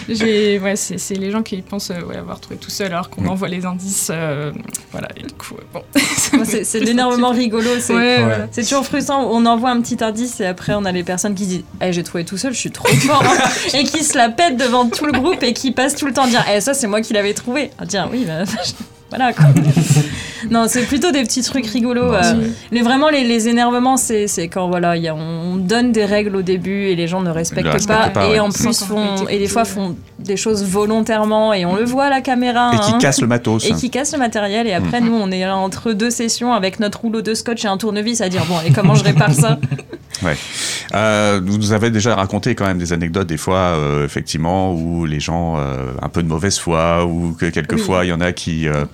ouais, 0.08 0.76
c'est, 0.76 1.16
les 1.16 1.32
gens 1.32 1.42
qui 1.42 1.62
pensent 1.62 1.92
euh, 1.92 2.04
ouais, 2.04 2.18
avoir 2.18 2.40
trouvé 2.40 2.58
tout 2.58 2.70
seul 2.70 2.88
alors 2.88 3.10
qu'on 3.10 3.26
envoie 3.28 3.48
les 3.48 3.66
indices. 3.66 4.12
euh, 4.14 4.52
voilà, 4.92 5.08
et 5.18 5.24
du 5.24 5.34
coup, 5.34 5.56
euh, 5.56 5.64
bon. 5.74 5.84
C'est 6.64 6.80
l'énervement 6.80 7.32
rigolo. 7.32 7.70
C'est 7.80 7.94
Ouais, 7.96 8.48
toujours 8.56 8.86
frustrant. 8.86 9.28
On 9.32 9.46
envoie 9.46 9.70
un 9.70 9.82
petit 9.82 10.04
indice 10.04 10.40
et 10.40 10.46
après 10.46 10.74
on 10.76 10.86
a 10.86 10.92
les 10.92 11.04
personnes 11.04 11.36
qui 11.36 11.46
disent 11.46 11.64
Eh, 11.82 11.92
J'ai 11.94 12.04
trouvé 12.04 12.26
tout 12.26 12.38
seul, 12.38 12.54
je 12.54 12.60
suis 12.60 12.72
trop 12.72 12.88
fort. 13.08 13.24
hein. 13.24 13.50
et 13.74 13.84
qui 13.84 14.04
se 14.04 14.18
la 14.18 14.30
pètent 14.30 14.58
devant 14.58 14.88
tout 14.88 15.06
le 15.06 15.12
groupe 15.14 15.42
et 15.44 15.54
qui 15.54 15.72
passent 15.72 15.96
tout 15.96 16.06
le 16.06 16.14
temps 16.14 16.24
à 16.24 16.28
dire 16.30 16.46
Eh, 16.54 16.62
ça 16.62 16.74
c'est 16.74 16.88
moi 16.88 17.02
qui 17.02 17.14
l'avais 17.14 17.34
trouvé. 17.34 17.72
À 17.78 17.86
dire 17.86 18.08
Oui, 18.12 18.26
bah, 18.28 18.44
voilà 19.10 19.34
quoi. 19.34 19.46
non, 20.52 20.66
c'est 20.68 20.84
plutôt 20.84 21.12
des 21.12 21.24
petits 21.24 21.42
trucs 21.42 21.66
rigolos. 21.68 22.14
Euh, 22.14 22.48
les, 22.72 22.82
vraiment, 22.82 23.10
les, 23.10 23.24
les 23.24 23.48
énervements, 23.48 23.98
c'est 23.98 24.28
c'est 24.28 24.48
quand 24.48 24.68
voilà, 24.68 24.96
il 24.98 25.04
y 25.04 25.08
a, 25.08 25.16
on 25.16 25.56
donne 25.58 25.92
des 25.92 26.06
règles 26.06 26.36
au 26.36 26.42
début 26.42 26.86
et 26.86 26.96
les 26.96 27.08
gens 27.08 27.22
ne 27.22 27.32
respectent, 27.32 27.88
pas, 27.88 28.12
et 28.26 28.32
ouais. 28.32 28.40
en 28.40 28.50
plus 28.50 28.84
font 28.84 29.28
et 29.28 29.40
des 29.40 29.48
fois 29.48 29.66
font 29.66 29.96
des 30.20 30.38
choses 30.38 30.64
volontairement 30.64 31.54
et 31.54 31.66
on 31.66 31.76
le 31.76 31.86
voit 31.86 32.06
à 32.06 32.10
la 32.10 32.22
caméra. 32.22 32.72
Et 32.74 32.80
qui 32.80 32.92
hein 32.92 32.98
casse 33.00 33.22
le 33.22 33.28
matos. 33.28 33.66
et 33.66 33.74
qui 33.74 33.90
casse 33.90 34.14
le 34.14 34.20
matériel. 34.20 34.68
Et 34.68 34.74
après, 34.74 35.02
nous, 35.02 35.14
on 35.14 35.32
est 35.32 35.42
là 35.42 35.58
entre 35.58 35.94
deux 35.94 36.10
sessions 36.12 36.54
avec 36.54 36.80
notre 36.80 37.02
rouleau 37.02 37.22
de 37.22 37.34
scotch 37.34 37.66
et 37.66 37.68
un 37.68 37.78
tournevis 37.78 38.22
à 38.22 38.30
dire 38.30 38.46
bon, 38.46 38.56
et 38.66 38.72
comment 38.72 38.96
je 38.96 39.04
répare 39.04 39.34
ça? 39.34 39.60
Euh, 40.96 41.42
vous 41.44 41.58
nous 41.58 41.72
avez 41.74 41.90
déjà 41.92 42.16
raconté 42.16 42.56
quand 42.56 42.66
même 42.66 42.78
des 42.78 42.94
anecdotes 42.94 43.28
des 43.28 43.38
fois, 43.38 43.58
euh, 43.58 44.06
effectivement, 44.06 44.74
où 44.74 45.06
les 45.06 45.20
gens 45.20 45.58
euh, 45.58 45.92
un 46.02 46.10
peu 46.10 46.24
de 46.24 46.28
mauvaise 46.28 46.58
foi, 46.58 47.06
ou 47.06 47.34
que 47.40 47.46
quelquefois 47.48 48.06
il 48.06 48.10
y 48.10 48.14
en 48.14 48.22
a 48.22 48.32
qui 48.32 48.68
euh, 48.68 48.86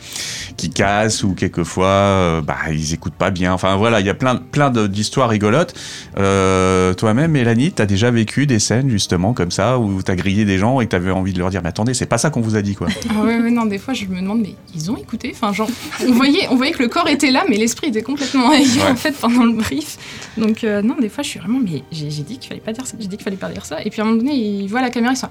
qui 0.58 0.70
cassent, 0.70 1.24
ou 1.24 1.34
quelquefois 1.34 2.42
bah 2.46 2.58
ils 2.72 2.94
écoutent 2.94 3.14
pas 3.16 3.32
bien. 3.32 3.54
Enfin 3.54 3.76
voilà, 3.76 4.00
il 4.00 4.06
y 4.06 4.10
a 4.10 4.14
plein 4.14 4.36
plein 4.36 4.70
d'histoires 4.72 5.30
rigolotes. 5.30 5.74
Toi-même, 6.16 7.32
Mélanie, 7.32 7.72
t'as 7.72 7.86
déjà 7.86 8.12
vécu 8.12 8.46
des 8.46 8.60
scènes 8.60 8.90
justement 8.90 9.34
comme 9.34 9.52
ça 9.52 9.80
où 9.80 10.02
t'as 10.02 10.16
grillé 10.16 10.46
des 10.46 10.58
gens 10.58 10.80
et 10.82 10.86
que 10.86 10.92
t'avais 10.92 11.12
envie 11.12 11.34
de 11.34 11.40
leur 11.40 11.50
dire 11.50 11.62
mais 11.64 11.70
attendez, 11.70 11.94
c'est 11.94 12.06
pas 12.06 12.18
ça 12.18 12.30
qu'on 12.30 12.42
vous 12.42 12.56
a 12.56 12.62
dit 12.62 12.76
quoi. 12.76 12.88
Ah 13.10 13.22
ouais, 13.24 13.40
ouais, 13.40 13.52
non, 13.52 13.66
des 13.66 13.78
fois 13.78 13.94
je 13.94 14.06
me 14.06 14.22
demande, 14.22 14.42
mais 14.42 14.56
ils 14.76 14.92
ont 14.92 14.98
écouté? 14.98 15.32
Enfin, 15.34 15.54
genre, 15.54 15.70
on 16.08 16.12
voyait, 16.12 16.48
on 16.50 16.56
voyait 16.56 16.72
que 16.74 16.84
le 16.84 16.90
corps 16.90 17.08
était 17.08 17.32
là, 17.32 17.44
mais 17.50 17.58
l'esprit 17.58 17.88
était 17.88 18.02
complètement 18.02 18.50
ailleurs 18.52 18.66
Ouais. 18.86 18.92
en 18.92 18.96
fait 18.96 19.14
pendant 19.14 19.44
le 19.44 19.54
brief. 19.54 19.98
Donc, 20.38 20.64
non, 20.64 20.96
des 21.00 21.10
fois 21.10 21.15
je 21.24 21.30
suis 21.30 21.40
vraiment, 21.40 21.60
mais 21.60 21.84
j'ai 21.92 22.08
dit 22.08 22.38
qu'il 22.38 22.50
fallait 22.50 22.62
pas 22.62 22.74
dire 22.74 22.86
ça, 22.86 22.96
j'ai 23.00 23.08
dit 23.08 23.18
qu'il 23.18 23.24
fallait 23.24 23.36
pas 23.36 23.50
dire 23.50 23.66
ça. 23.66 23.82
Et 23.84 23.90
puis 23.90 24.02
à 24.02 24.04
un 24.04 24.08
moment 24.08 24.20
donné, 24.20 24.36
ils 24.36 24.68
voient 24.68 24.82
la 24.82 24.90
caméra, 24.90 25.14
ils 25.14 25.18
sont, 25.18 25.30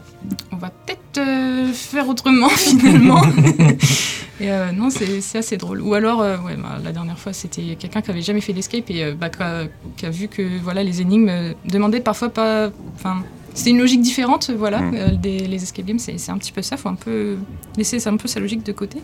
on 0.52 0.56
va 0.56 0.70
peut-être 0.70 1.18
euh, 1.18 1.72
faire 1.72 2.08
autrement 2.08 2.48
finalement. 2.50 3.22
et 4.40 4.50
euh, 4.50 4.72
non, 4.72 4.90
c'est 4.90 5.20
c'est 5.20 5.38
assez 5.38 5.56
drôle. 5.56 5.80
Ou 5.80 5.94
alors, 5.94 6.22
euh, 6.22 6.38
ouais, 6.38 6.56
bah, 6.56 6.78
la 6.82 6.92
dernière 6.92 7.18
fois, 7.18 7.32
c'était 7.32 7.76
quelqu'un 7.78 8.00
qui 8.00 8.10
avait 8.10 8.22
jamais 8.22 8.40
fait 8.40 8.52
d'escape 8.52 8.90
et 8.90 9.12
bah, 9.12 9.30
qui, 9.96 10.06
a, 10.06 10.10
vu 10.10 10.28
que 10.28 10.42
voilà, 10.62 10.82
les 10.82 11.00
énigmes 11.00 11.54
demandaient 11.66 12.00
parfois 12.00 12.28
pas. 12.28 12.70
Enfin, 12.96 13.22
c'était 13.54 13.70
une 13.70 13.78
logique 13.78 14.02
différente, 14.02 14.50
voilà. 14.50 14.80
Mm. 14.80 15.16
Des, 15.16 15.38
les 15.40 15.62
escape 15.62 15.84
games, 15.84 15.98
c'est 15.98 16.18
c'est 16.18 16.32
un 16.32 16.38
petit 16.38 16.52
peu 16.52 16.62
ça, 16.62 16.76
faut 16.76 16.88
un 16.88 16.96
peu 16.96 17.36
laisser 17.76 18.06
un 18.08 18.16
peu 18.16 18.26
sa 18.26 18.40
logique 18.40 18.64
de 18.64 18.72
côté. 18.72 18.98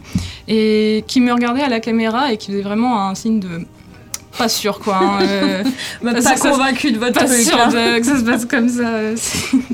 Et 0.48 1.04
qui 1.06 1.20
me 1.20 1.32
regardait 1.32 1.62
à 1.62 1.68
la 1.68 1.80
caméra 1.80 2.32
et 2.32 2.36
qui 2.36 2.50
faisait 2.50 2.62
vraiment 2.62 3.08
un 3.08 3.14
signe 3.14 3.38
de 3.40 3.66
pas 4.40 4.48
sûr 4.48 4.78
quoi. 4.78 4.96
hein, 5.00 5.18
euh, 5.22 5.64
pas 6.02 6.20
ça- 6.20 6.36
convaincu 6.36 6.92
de 6.92 6.98
votre 6.98 7.18
pas 7.18 7.26
truc. 7.26 7.40
sûr 7.40 7.58
hein. 7.58 7.68
de- 7.68 7.98
que 8.00 8.06
ça 8.06 8.18
se 8.18 8.24
passe 8.24 8.44
comme 8.46 8.68
ça. 8.68 8.88
euh, 8.88 9.16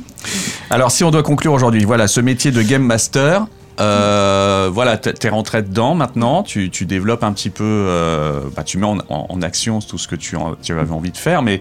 Alors, 0.70 0.90
si 0.90 1.04
on 1.04 1.10
doit 1.10 1.22
conclure 1.22 1.52
aujourd'hui, 1.52 1.84
voilà, 1.84 2.08
ce 2.08 2.20
métier 2.20 2.50
de 2.50 2.60
game 2.62 2.82
master, 2.82 3.46
euh, 3.80 4.68
voilà, 4.72 4.96
t'es 4.96 5.12
t'es 5.12 5.28
rentré 5.28 5.62
dedans 5.62 5.94
maintenant, 5.94 6.42
tu, 6.42 6.70
tu 6.70 6.86
développes 6.86 7.22
un 7.22 7.32
petit 7.32 7.50
peu, 7.50 7.62
euh, 7.64 8.40
bah, 8.56 8.64
tu 8.64 8.78
mets 8.78 8.86
en, 8.86 8.98
en- 9.08 9.26
en 9.28 9.42
action 9.42 9.78
tout 9.80 9.98
ce 9.98 10.08
que 10.08 10.16
tu, 10.16 10.34
en- 10.36 10.54
tu 10.60 10.72
avais 10.72 10.90
envie 10.92 11.12
de 11.12 11.16
faire, 11.16 11.42
mais 11.42 11.60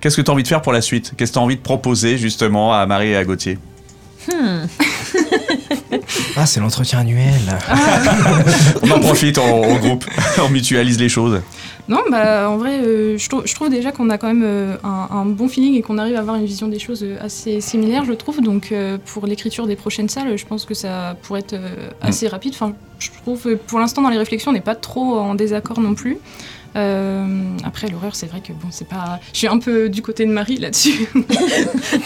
qu'est-ce 0.00 0.16
que 0.16 0.22
tu 0.22 0.30
as 0.30 0.34
envie 0.34 0.42
de 0.42 0.48
faire 0.48 0.62
pour 0.62 0.72
la 0.72 0.80
suite? 0.82 1.12
Qu'est-ce 1.16 1.30
que 1.30 1.34
tu 1.34 1.38
as 1.38 1.42
envie 1.42 1.56
de 1.56 1.62
proposer 1.62 2.18
justement 2.18 2.74
à 2.74 2.84
Marie 2.86 3.08
et 3.10 3.16
à 3.16 3.24
Gauthier? 3.24 3.58
Ah, 6.36 6.46
c'est 6.46 6.60
l'entretien 6.60 7.00
annuel. 7.00 7.32
On 8.82 8.90
en 8.90 9.00
profite 9.00 9.38
en, 9.38 9.62
en 9.62 9.76
groupe, 9.76 10.04
on 10.42 10.48
mutualise 10.48 10.98
les 10.98 11.08
choses. 11.08 11.40
Non, 11.88 12.00
bah 12.10 12.50
en 12.50 12.58
vrai, 12.58 12.78
euh, 12.80 13.16
je, 13.16 13.28
trou- 13.28 13.42
je 13.46 13.54
trouve 13.54 13.70
déjà 13.70 13.90
qu'on 13.92 14.10
a 14.10 14.18
quand 14.18 14.26
même 14.28 14.42
euh, 14.44 14.76
un, 14.84 15.08
un 15.10 15.24
bon 15.24 15.48
feeling 15.48 15.74
et 15.74 15.82
qu'on 15.82 15.96
arrive 15.98 16.16
à 16.16 16.20
avoir 16.20 16.36
une 16.36 16.44
vision 16.44 16.68
des 16.68 16.78
choses 16.78 17.02
euh, 17.02 17.16
assez 17.20 17.60
similaire, 17.62 18.04
je 18.04 18.12
trouve. 18.12 18.40
Donc 18.42 18.70
euh, 18.72 18.98
pour 19.06 19.26
l'écriture 19.26 19.66
des 19.66 19.76
prochaines 19.76 20.08
salles, 20.10 20.36
je 20.36 20.44
pense 20.46 20.64
que 20.66 20.74
ça 20.74 21.16
pourrait 21.22 21.40
être 21.40 21.54
euh, 21.54 21.88
assez 22.02 22.28
rapide. 22.28 22.52
Enfin, 22.54 22.74
je 22.98 23.08
trouve 23.22 23.40
que 23.42 23.54
pour 23.54 23.78
l'instant 23.80 24.02
dans 24.02 24.10
les 24.10 24.18
réflexions, 24.18 24.50
on 24.50 24.54
n'est 24.54 24.60
pas 24.60 24.74
trop 24.74 25.18
en 25.18 25.34
désaccord 25.34 25.80
non 25.80 25.94
plus. 25.94 26.18
Euh, 26.78 27.26
après 27.64 27.88
l'horreur, 27.88 28.14
c'est 28.14 28.26
vrai 28.26 28.40
que 28.40 28.52
bon, 28.52 28.68
c'est 28.70 28.88
pas. 28.88 29.18
Je 29.32 29.38
suis 29.38 29.48
un 29.48 29.58
peu 29.58 29.88
du 29.88 30.00
côté 30.02 30.24
de 30.26 30.30
Marie 30.32 30.58
là-dessus, 30.58 31.08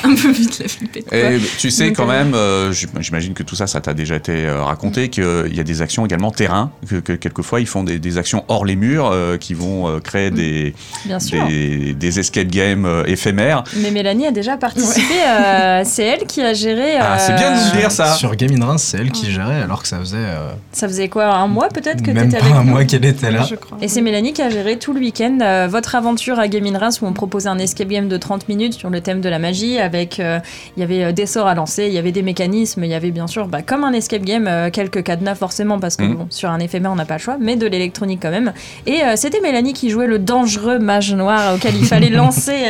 un 0.05 0.14
peu 0.14 0.31
vite 0.31 0.59
la 0.59 0.69
flippette. 0.69 1.12
Et 1.12 1.38
tu 1.59 1.71
sais 1.71 1.88
Donc, 1.88 1.97
quand 1.97 2.05
euh, 2.11 2.25
même, 2.25 2.35
euh, 2.35 2.73
j'im- 2.73 2.88
j'imagine 3.00 3.35
que 3.35 3.43
tout 3.43 3.55
ça, 3.57 3.67
ça 3.67 3.81
t'a 3.81 3.95
déjà 3.95 4.17
été 4.17 4.33
euh, 4.47 4.62
raconté, 4.62 5.09
qu'il 5.09 5.52
y 5.55 5.61
a 5.61 5.64
des 5.64 5.83
actions 5.83 6.05
également 6.07 6.31
terrain, 6.31 6.71
que, 6.88 6.97
que 6.97 7.12
quelquefois 7.12 7.61
ils 7.61 7.67
font 7.67 7.85
des, 7.85 7.99
des 7.99 8.19
actions 8.19 8.45
hors 8.49 8.64
les 8.64 8.76
murs 8.76 9.11
euh, 9.12 9.37
qui 9.37 9.55
vont 9.55 9.88
euh, 9.88 10.00
créer 10.00 10.31
des, 10.31 10.75
sûr. 11.19 11.47
des, 11.47 11.95
des 11.95 12.19
escape 12.19 12.49
games 12.49 12.87
euh, 12.87 13.05
éphémères. 13.07 13.64
Mais 13.76 13.91
Mélanie 13.91 14.26
a 14.26 14.31
déjà 14.33 14.57
participé. 14.57 15.14
euh, 15.26 15.83
c'est 15.85 16.05
elle 16.05 16.26
qui 16.26 16.41
a 16.41 16.55
géré. 16.55 16.97
Ah, 16.99 17.19
c'est 17.19 17.35
bien 17.35 17.52
de 17.52 17.76
dire 17.79 17.91
ça. 17.91 18.14
Sur 18.14 18.35
Game 18.37 18.52
in 18.61 18.64
Reims, 18.64 18.83
c'est 18.83 18.99
elle 18.99 19.11
qui 19.12 19.31
gérait 19.31 19.62
alors 19.62 19.83
que 19.83 19.88
ça 19.88 19.99
faisait 19.99 20.17
euh, 20.19 20.52
Ça 20.73 20.88
faisait 20.88 21.09
quoi 21.09 21.26
Un 21.35 21.47
mois 21.47 21.69
peut-être 21.69 22.02
que 22.02 22.11
même 22.11 22.29
t'étais 22.29 22.38
pas 22.38 22.45
avec 22.47 22.57
un 22.57 22.64
nous 22.64 22.71
mois 22.71 22.85
qu'elle 22.85 23.05
était 23.05 23.31
là. 23.31 23.43
Je 23.49 23.55
crois. 23.57 23.79
Et 23.81 23.88
c'est 23.88 24.00
Mélanie 24.00 24.33
qui 24.33 24.43
a 24.43 24.50
géré 24.50 24.62
tout 24.78 24.92
le 24.92 25.00
week-end 25.00 25.38
euh, 25.42 25.69
votre 25.71 25.95
aventure 25.95 26.38
à 26.38 26.49
Game 26.49 26.64
in 26.66 26.78
Reims 26.78 27.00
où 27.02 27.07
on 27.07 27.12
proposait 27.12 27.49
un 27.49 27.59
escape 27.59 27.88
game 27.88 28.09
de 28.09 28.16
30 28.16 28.49
minutes 28.49 28.73
sur 28.75 28.90
le 28.90 29.00
thème 29.00 29.21
de 29.21 29.28
la 29.28 29.38
magie 29.38 29.78
avec 29.78 30.19
euh, 30.21 30.38
il 30.76 30.81
y 30.81 30.83
avait 30.85 31.04
euh, 31.04 31.12
des 31.12 31.26
sorts 31.26 31.47
à 31.47 31.54
lancer, 31.54 31.87
il 31.87 31.92
y 31.92 31.99
avait 31.99 32.12
des 32.12 32.23
mécanismes, 32.23 32.85
il 32.85 32.90
y 32.90 32.95
avait 32.95 33.11
bien 33.11 33.26
sûr 33.26 33.49
bah, 33.49 33.62
comme 33.62 33.85
un 33.85 33.92
escape 33.92 34.23
game 34.23 34.47
euh, 34.49 34.71
quelques 34.71 35.02
cadenas 35.02 35.35
forcément 35.35 35.78
parce 35.78 35.97
que 35.97 36.04
Mhm. 36.04 36.14
bon, 36.14 36.26
sur 36.31 36.50
un 36.50 36.59
éphémère 36.61 36.92
on 36.92 36.97
n'a 36.97 37.04
pas 37.04 37.14
le 37.16 37.21
choix 37.21 37.37
mais 37.40 37.57
de 37.57 37.66
l'électronique 37.66 38.21
quand 38.23 38.31
même. 38.31 38.52
Et 38.87 39.00
c'était 39.16 39.40
Mélanie 39.40 39.73
qui 39.73 39.90
jouait 39.90 40.07
le 40.07 40.19
dangereux 40.19 40.78
mage 40.78 41.12
noir 41.14 41.54
auquel 41.57 41.76
il 41.76 41.85
fallait 41.85 42.09
lancer 42.23 42.66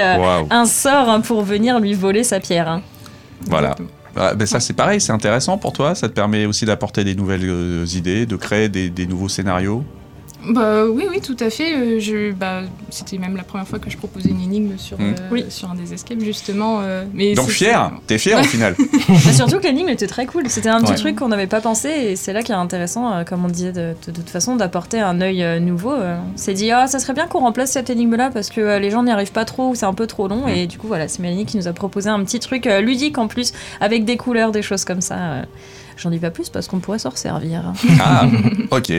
un 0.51 0.65
sort 0.67 1.09
hein, 1.09 1.21
pour 1.21 1.43
venir 1.43 1.79
lui 1.81 1.95
voler 1.95 2.25
sa 2.25 2.41
pierre. 2.41 2.69
hein. 2.69 2.83
Voilà. 3.47 3.75
Ah, 4.15 4.35
ben 4.35 4.47
ça 4.47 4.61
c'est 4.61 4.75
pareil, 4.75 5.01
c'est 5.01 5.13
intéressant 5.13 5.57
pour 5.57 5.73
toi, 5.73 5.95
ça 5.95 6.07
te 6.09 6.13
permet 6.13 6.45
aussi 6.45 6.67
d'apporter 6.67 7.03
des 7.03 7.15
nouvelles 7.15 7.49
euh, 7.49 7.87
idées, 7.95 8.27
de 8.27 8.37
créer 8.37 8.69
des, 8.69 8.91
des 8.91 9.07
nouveaux 9.07 9.29
scénarios? 9.31 9.85
Bah 10.49 10.85
oui, 10.87 11.05
oui, 11.11 11.21
tout 11.21 11.37
à 11.39 11.51
fait. 11.51 11.75
Euh, 11.75 12.01
je, 12.01 12.33
bah, 12.33 12.63
c'était 12.91 13.19
même 13.19 13.37
la 13.37 13.45
première 13.45 13.67
fois 13.69 13.79
que 13.79 13.89
je 13.89 13.97
proposais 13.97 14.31
une 14.31 14.41
énigme 14.41 14.77
sur, 14.77 14.99
Mm. 14.99 15.03
euh, 15.03 15.15
Oui. 15.31 15.45
sur 15.51 15.71
un 15.71 15.75
des 15.77 15.95
escapes, 15.95 16.21
justement. 16.21 16.81
euh, 16.83 17.05
mais 17.15 17.35
Donc 17.35 17.49
fier, 17.49 17.93
t'es 18.07 18.19
fier 18.19 18.39
au 18.39 18.43
final. 18.55 18.75
Bah, 18.79 19.33
surtout 19.33 19.59
que 19.59 19.65
l'énigme 19.65 19.89
était 19.91 20.07
très 20.09 20.27
cool. 20.27 20.49
C'était 20.49 20.69
un 20.69 20.81
petit 20.81 20.91
Ouais. 20.93 20.99
truc 20.99 21.17
qu'on 21.17 21.29
n'avait 21.29 21.47
pas 21.47 21.61
pensé 21.61 21.89
et 21.89 22.17
c'est 22.17 22.33
là 22.33 22.43
qui 22.43 22.51
est 22.53 22.57
intéressant, 22.57 23.13
euh, 23.15 23.25
comme 23.25 23.45
on 23.45 23.49
disait 23.49 23.73
de, 23.73 23.95
de 24.07 24.13
toute 24.13 24.31
façon, 24.31 24.57
d'apporter 24.57 24.99
un 25.01 25.21
œil 25.21 25.43
euh, 25.45 25.61
nouveau. 25.61 25.93
euh. 25.93 26.17
On 26.35 26.37
s'est 26.37 26.55
dit, 26.55 26.71
ah, 26.73 26.87
ça 26.89 26.99
serait 26.99 27.15
bien 27.15 27.27
qu'on 27.29 27.41
remplace 27.41 27.71
cette 27.71 27.89
énigme-là 27.91 28.31
parce 28.35 28.51
que 28.51 28.61
euh, 28.61 28.79
les 28.81 28.91
gens 28.91 29.03
n'y 29.05 29.11
arrivent 29.13 29.33
pas 29.33 29.45
trop 29.45 29.69
ou 29.71 29.75
c'est 29.77 29.87
un 29.87 29.95
peu 29.95 30.07
trop 30.09 30.27
long. 30.29 30.49
Et 30.49 30.67
du 30.67 30.77
coup, 30.77 30.89
voilà, 30.89 31.07
c'est 31.09 31.21
Mélanie 31.21 31.47
qui 31.47 31.57
nous 31.57 31.69
a 31.69 31.73
proposé 31.73 32.09
un 32.11 32.23
petit 32.25 32.41
truc 32.41 32.67
euh, 32.67 32.81
ludique 32.81 33.17
en 33.19 33.29
plus, 33.29 33.53
avec 33.81 34.05
des 34.05 34.17
couleurs, 34.17 34.51
des 34.51 34.63
choses 34.63 34.85
comme 34.85 35.01
ça. 35.01 35.43
J'en 36.03 36.11
dis 36.11 36.19
pas 36.19 36.31
plus 36.31 36.49
parce 36.49 36.67
qu'on 36.67 36.81
pourrait 36.81 36.99
s'en 36.99 37.11
resservir. 37.11 37.63
Ah, 38.01 38.27
ok. 38.71 38.93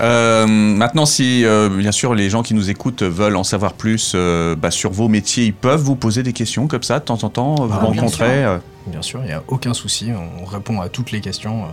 Euh, 0.00 0.46
maintenant, 0.46 1.06
si 1.06 1.44
euh, 1.44 1.70
bien 1.70 1.92
sûr 1.92 2.14
les 2.14 2.28
gens 2.28 2.42
qui 2.42 2.52
nous 2.52 2.68
écoutent 2.68 3.02
veulent 3.02 3.36
en 3.36 3.44
savoir 3.44 3.72
plus 3.72 4.12
euh, 4.14 4.54
bah, 4.54 4.70
sur 4.70 4.90
vos 4.90 5.08
métiers, 5.08 5.46
ils 5.46 5.54
peuvent 5.54 5.80
vous 5.80 5.96
poser 5.96 6.22
des 6.22 6.34
questions 6.34 6.66
comme 6.66 6.82
ça 6.82 6.98
de 6.98 7.04
temps 7.04 7.22
en 7.24 7.30
temps, 7.30 7.54
vous 7.54 7.72
Ah, 7.72 8.24
euh, 8.24 8.58
Bien 8.86 9.02
sûr, 9.02 9.20
il 9.22 9.26
n'y 9.26 9.32
a 9.32 9.42
aucun 9.48 9.72
souci, 9.72 10.10
on 10.40 10.44
répond 10.44 10.80
à 10.80 10.88
toutes 10.88 11.12
les 11.12 11.20
questions, 11.20 11.62
euh, 11.64 11.68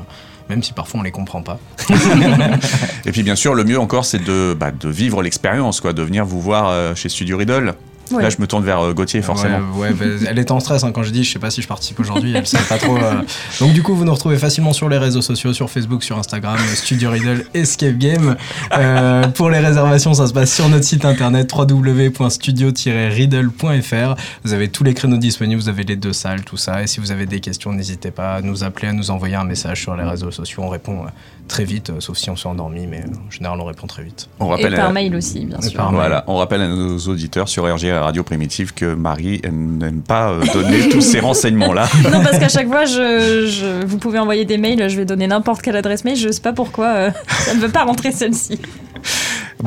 même 0.49 0.63
si 0.63 0.71
parfois 0.73 1.01
on 1.01 1.03
les 1.03 1.11
comprend 1.11 1.41
pas. 1.41 1.59
Et 3.05 3.11
puis 3.11 3.23
bien 3.23 3.35
sûr, 3.35 3.55
le 3.55 3.63
mieux 3.63 3.79
encore, 3.79 4.05
c'est 4.05 4.23
de, 4.23 4.55
bah, 4.57 4.71
de 4.71 4.89
vivre 4.89 5.21
l'expérience, 5.21 5.81
quoi, 5.81 5.93
de 5.93 6.01
venir 6.01 6.25
vous 6.25 6.41
voir 6.41 6.69
euh, 6.69 6.95
chez 6.95 7.09
Studio 7.09 7.37
Riddle. 7.37 7.73
Ouais. 8.11 8.23
Là, 8.23 8.29
je 8.29 8.37
me 8.39 8.47
tourne 8.47 8.63
vers 8.63 8.79
euh, 8.81 8.93
Gauthier, 8.93 9.21
forcément. 9.21 9.59
Ouais, 9.75 9.89
ouais, 9.89 9.93
bah, 9.93 10.05
elle 10.29 10.39
était 10.39 10.51
en 10.51 10.59
stress 10.59 10.83
hein, 10.83 10.91
quand 10.91 11.03
je 11.03 11.11
dis 11.11 11.23
je 11.23 11.31
sais 11.33 11.39
pas 11.39 11.49
si 11.51 11.61
je 11.61 11.67
participe 11.67 11.99
aujourd'hui, 11.99 12.33
elle 12.35 12.47
savait 12.47 12.63
pas 12.65 12.77
trop. 12.77 12.97
euh. 12.97 13.21
Donc 13.59 13.73
du 13.73 13.83
coup, 13.83 13.95
vous 13.95 14.05
nous 14.05 14.13
retrouvez 14.13 14.37
facilement 14.37 14.73
sur 14.73 14.89
les 14.89 14.97
réseaux 14.97 15.21
sociaux, 15.21 15.53
sur 15.53 15.69
Facebook, 15.69 16.03
sur 16.03 16.17
Instagram, 16.17 16.57
Studio 16.75 17.09
Riddle, 17.11 17.45
Escape 17.53 17.97
Game. 17.97 18.35
Euh, 18.77 19.27
pour 19.27 19.49
les 19.49 19.59
réservations, 19.59 20.13
ça 20.13 20.27
se 20.27 20.33
passe 20.33 20.53
sur 20.53 20.67
notre 20.69 20.85
site 20.85 21.05
internet 21.05 21.51
www.studio-riddle.fr. 21.53 24.15
Vous 24.43 24.53
avez 24.53 24.67
tous 24.69 24.83
les 24.83 24.93
créneaux 24.93 25.17
disponibles, 25.17 25.61
vous 25.61 25.69
avez 25.69 25.83
les 25.83 25.95
deux 25.95 26.13
salles, 26.13 26.43
tout 26.43 26.57
ça. 26.57 26.83
Et 26.83 26.87
si 26.87 26.99
vous 26.99 27.11
avez 27.11 27.25
des 27.25 27.39
questions, 27.39 27.73
n'hésitez 27.73 28.11
pas 28.11 28.35
à 28.35 28.41
nous 28.41 28.63
appeler, 28.63 28.89
à 28.89 28.93
nous 28.93 29.11
envoyer 29.11 29.35
un 29.35 29.43
message 29.43 29.81
sur 29.81 29.95
les 29.95 30.03
réseaux 30.03 30.31
sociaux. 30.31 30.63
On 30.63 30.69
répond 30.69 31.03
euh, 31.05 31.09
très 31.47 31.63
vite, 31.63 31.89
euh, 31.89 31.99
sauf 31.99 32.17
si 32.17 32.29
on 32.29 32.35
s'est 32.35 32.47
endormi, 32.47 32.87
mais 32.87 33.01
euh, 33.01 33.27
en 33.27 33.31
général, 33.31 33.59
on 33.59 33.65
répond 33.65 33.87
très 33.87 34.03
vite. 34.03 34.29
On 34.39 34.47
Et 34.47 34.51
rappelle, 34.51 34.75
par 34.75 34.89
à, 34.89 34.93
mail 34.93 35.15
aussi, 35.15 35.45
bien 35.45 35.57
Et 35.59 35.69
sûr. 35.69 35.77
par 35.77 35.91
voilà, 35.91 36.23
on 36.27 36.37
rappelle 36.37 36.61
à 36.61 36.67
nos 36.67 36.97
auditeurs 36.99 37.49
sur 37.49 37.67
Radio 38.01 38.23
Primitive 38.23 38.73
que 38.73 38.93
Marie 38.93 39.41
n'aime 39.51 40.01
pas 40.01 40.31
euh, 40.31 40.43
donner 40.53 40.89
tous 40.89 41.01
ces 41.01 41.19
renseignements-là. 41.19 41.87
Non, 42.11 42.23
parce 42.23 42.39
qu'à 42.39 42.49
chaque 42.49 42.67
fois, 42.67 42.85
je, 42.85 43.83
vous 43.85 43.97
pouvez 43.97 44.19
envoyer 44.19 44.45
des 44.45 44.57
mails, 44.57 44.89
je 44.89 44.97
vais 44.97 45.05
donner 45.05 45.27
n'importe 45.27 45.61
quelle 45.61 45.75
adresse 45.75 46.05
mail, 46.05 46.15
je 46.15 46.31
sais 46.31 46.41
pas 46.41 46.53
pourquoi 46.53 46.87
euh, 46.87 47.11
ça 47.27 47.53
ne 47.53 47.59
veut 47.59 47.69
pas 47.69 47.83
rentrer 47.83 48.11
celle-ci. 48.11 48.59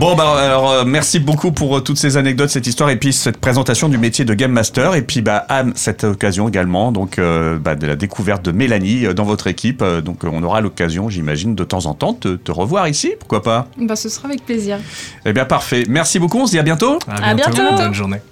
Bon, 0.01 0.17
bah, 0.17 0.33
alors, 0.39 0.71
euh, 0.71 0.85
merci 0.87 1.19
beaucoup 1.19 1.53
pour 1.53 1.77
euh, 1.77 1.81
toutes 1.83 1.99
ces 1.99 2.17
anecdotes, 2.17 2.49
cette 2.49 2.67
histoire 2.67 2.89
et 2.89 2.97
puis 2.97 3.13
cette 3.13 3.37
présentation 3.37 3.91
du 3.91 3.99
métier 3.99 4.25
de 4.25 4.33
Game 4.33 4.51
Master. 4.51 4.95
Et 4.95 5.03
puis, 5.03 5.21
bah, 5.21 5.45
à 5.51 5.63
cette 5.75 6.05
occasion 6.05 6.49
également, 6.49 6.91
donc, 6.91 7.19
euh, 7.19 7.59
bah, 7.59 7.75
de 7.75 7.87
la 7.87 7.97
découverte 7.97 8.43
de 8.43 8.51
Mélanie 8.51 9.05
euh, 9.05 9.13
dans 9.13 9.25
votre 9.25 9.47
équipe. 9.47 9.83
Euh, 9.83 10.01
donc, 10.01 10.25
euh, 10.25 10.31
on 10.33 10.43
aura 10.43 10.63
l'occasion, 10.63 11.11
j'imagine, 11.11 11.55
de 11.55 11.65
temps 11.65 11.85
en 11.85 11.93
temps, 11.93 12.17
de 12.19 12.37
te 12.37 12.51
revoir 12.51 12.89
ici. 12.89 13.13
Pourquoi 13.19 13.43
pas? 13.43 13.69
Bah, 13.77 13.95
ce 13.95 14.09
sera 14.09 14.29
avec 14.29 14.47
plaisir. 14.47 14.79
Eh 15.27 15.35
bien, 15.35 15.45
parfait. 15.45 15.83
Merci 15.87 16.19
beaucoup. 16.19 16.39
On 16.39 16.47
se 16.47 16.53
dit 16.53 16.59
à 16.59 16.63
bientôt. 16.63 16.99
À 17.07 17.35
bientôt. 17.35 17.61
Bonne 17.77 17.93
journée. 17.93 18.23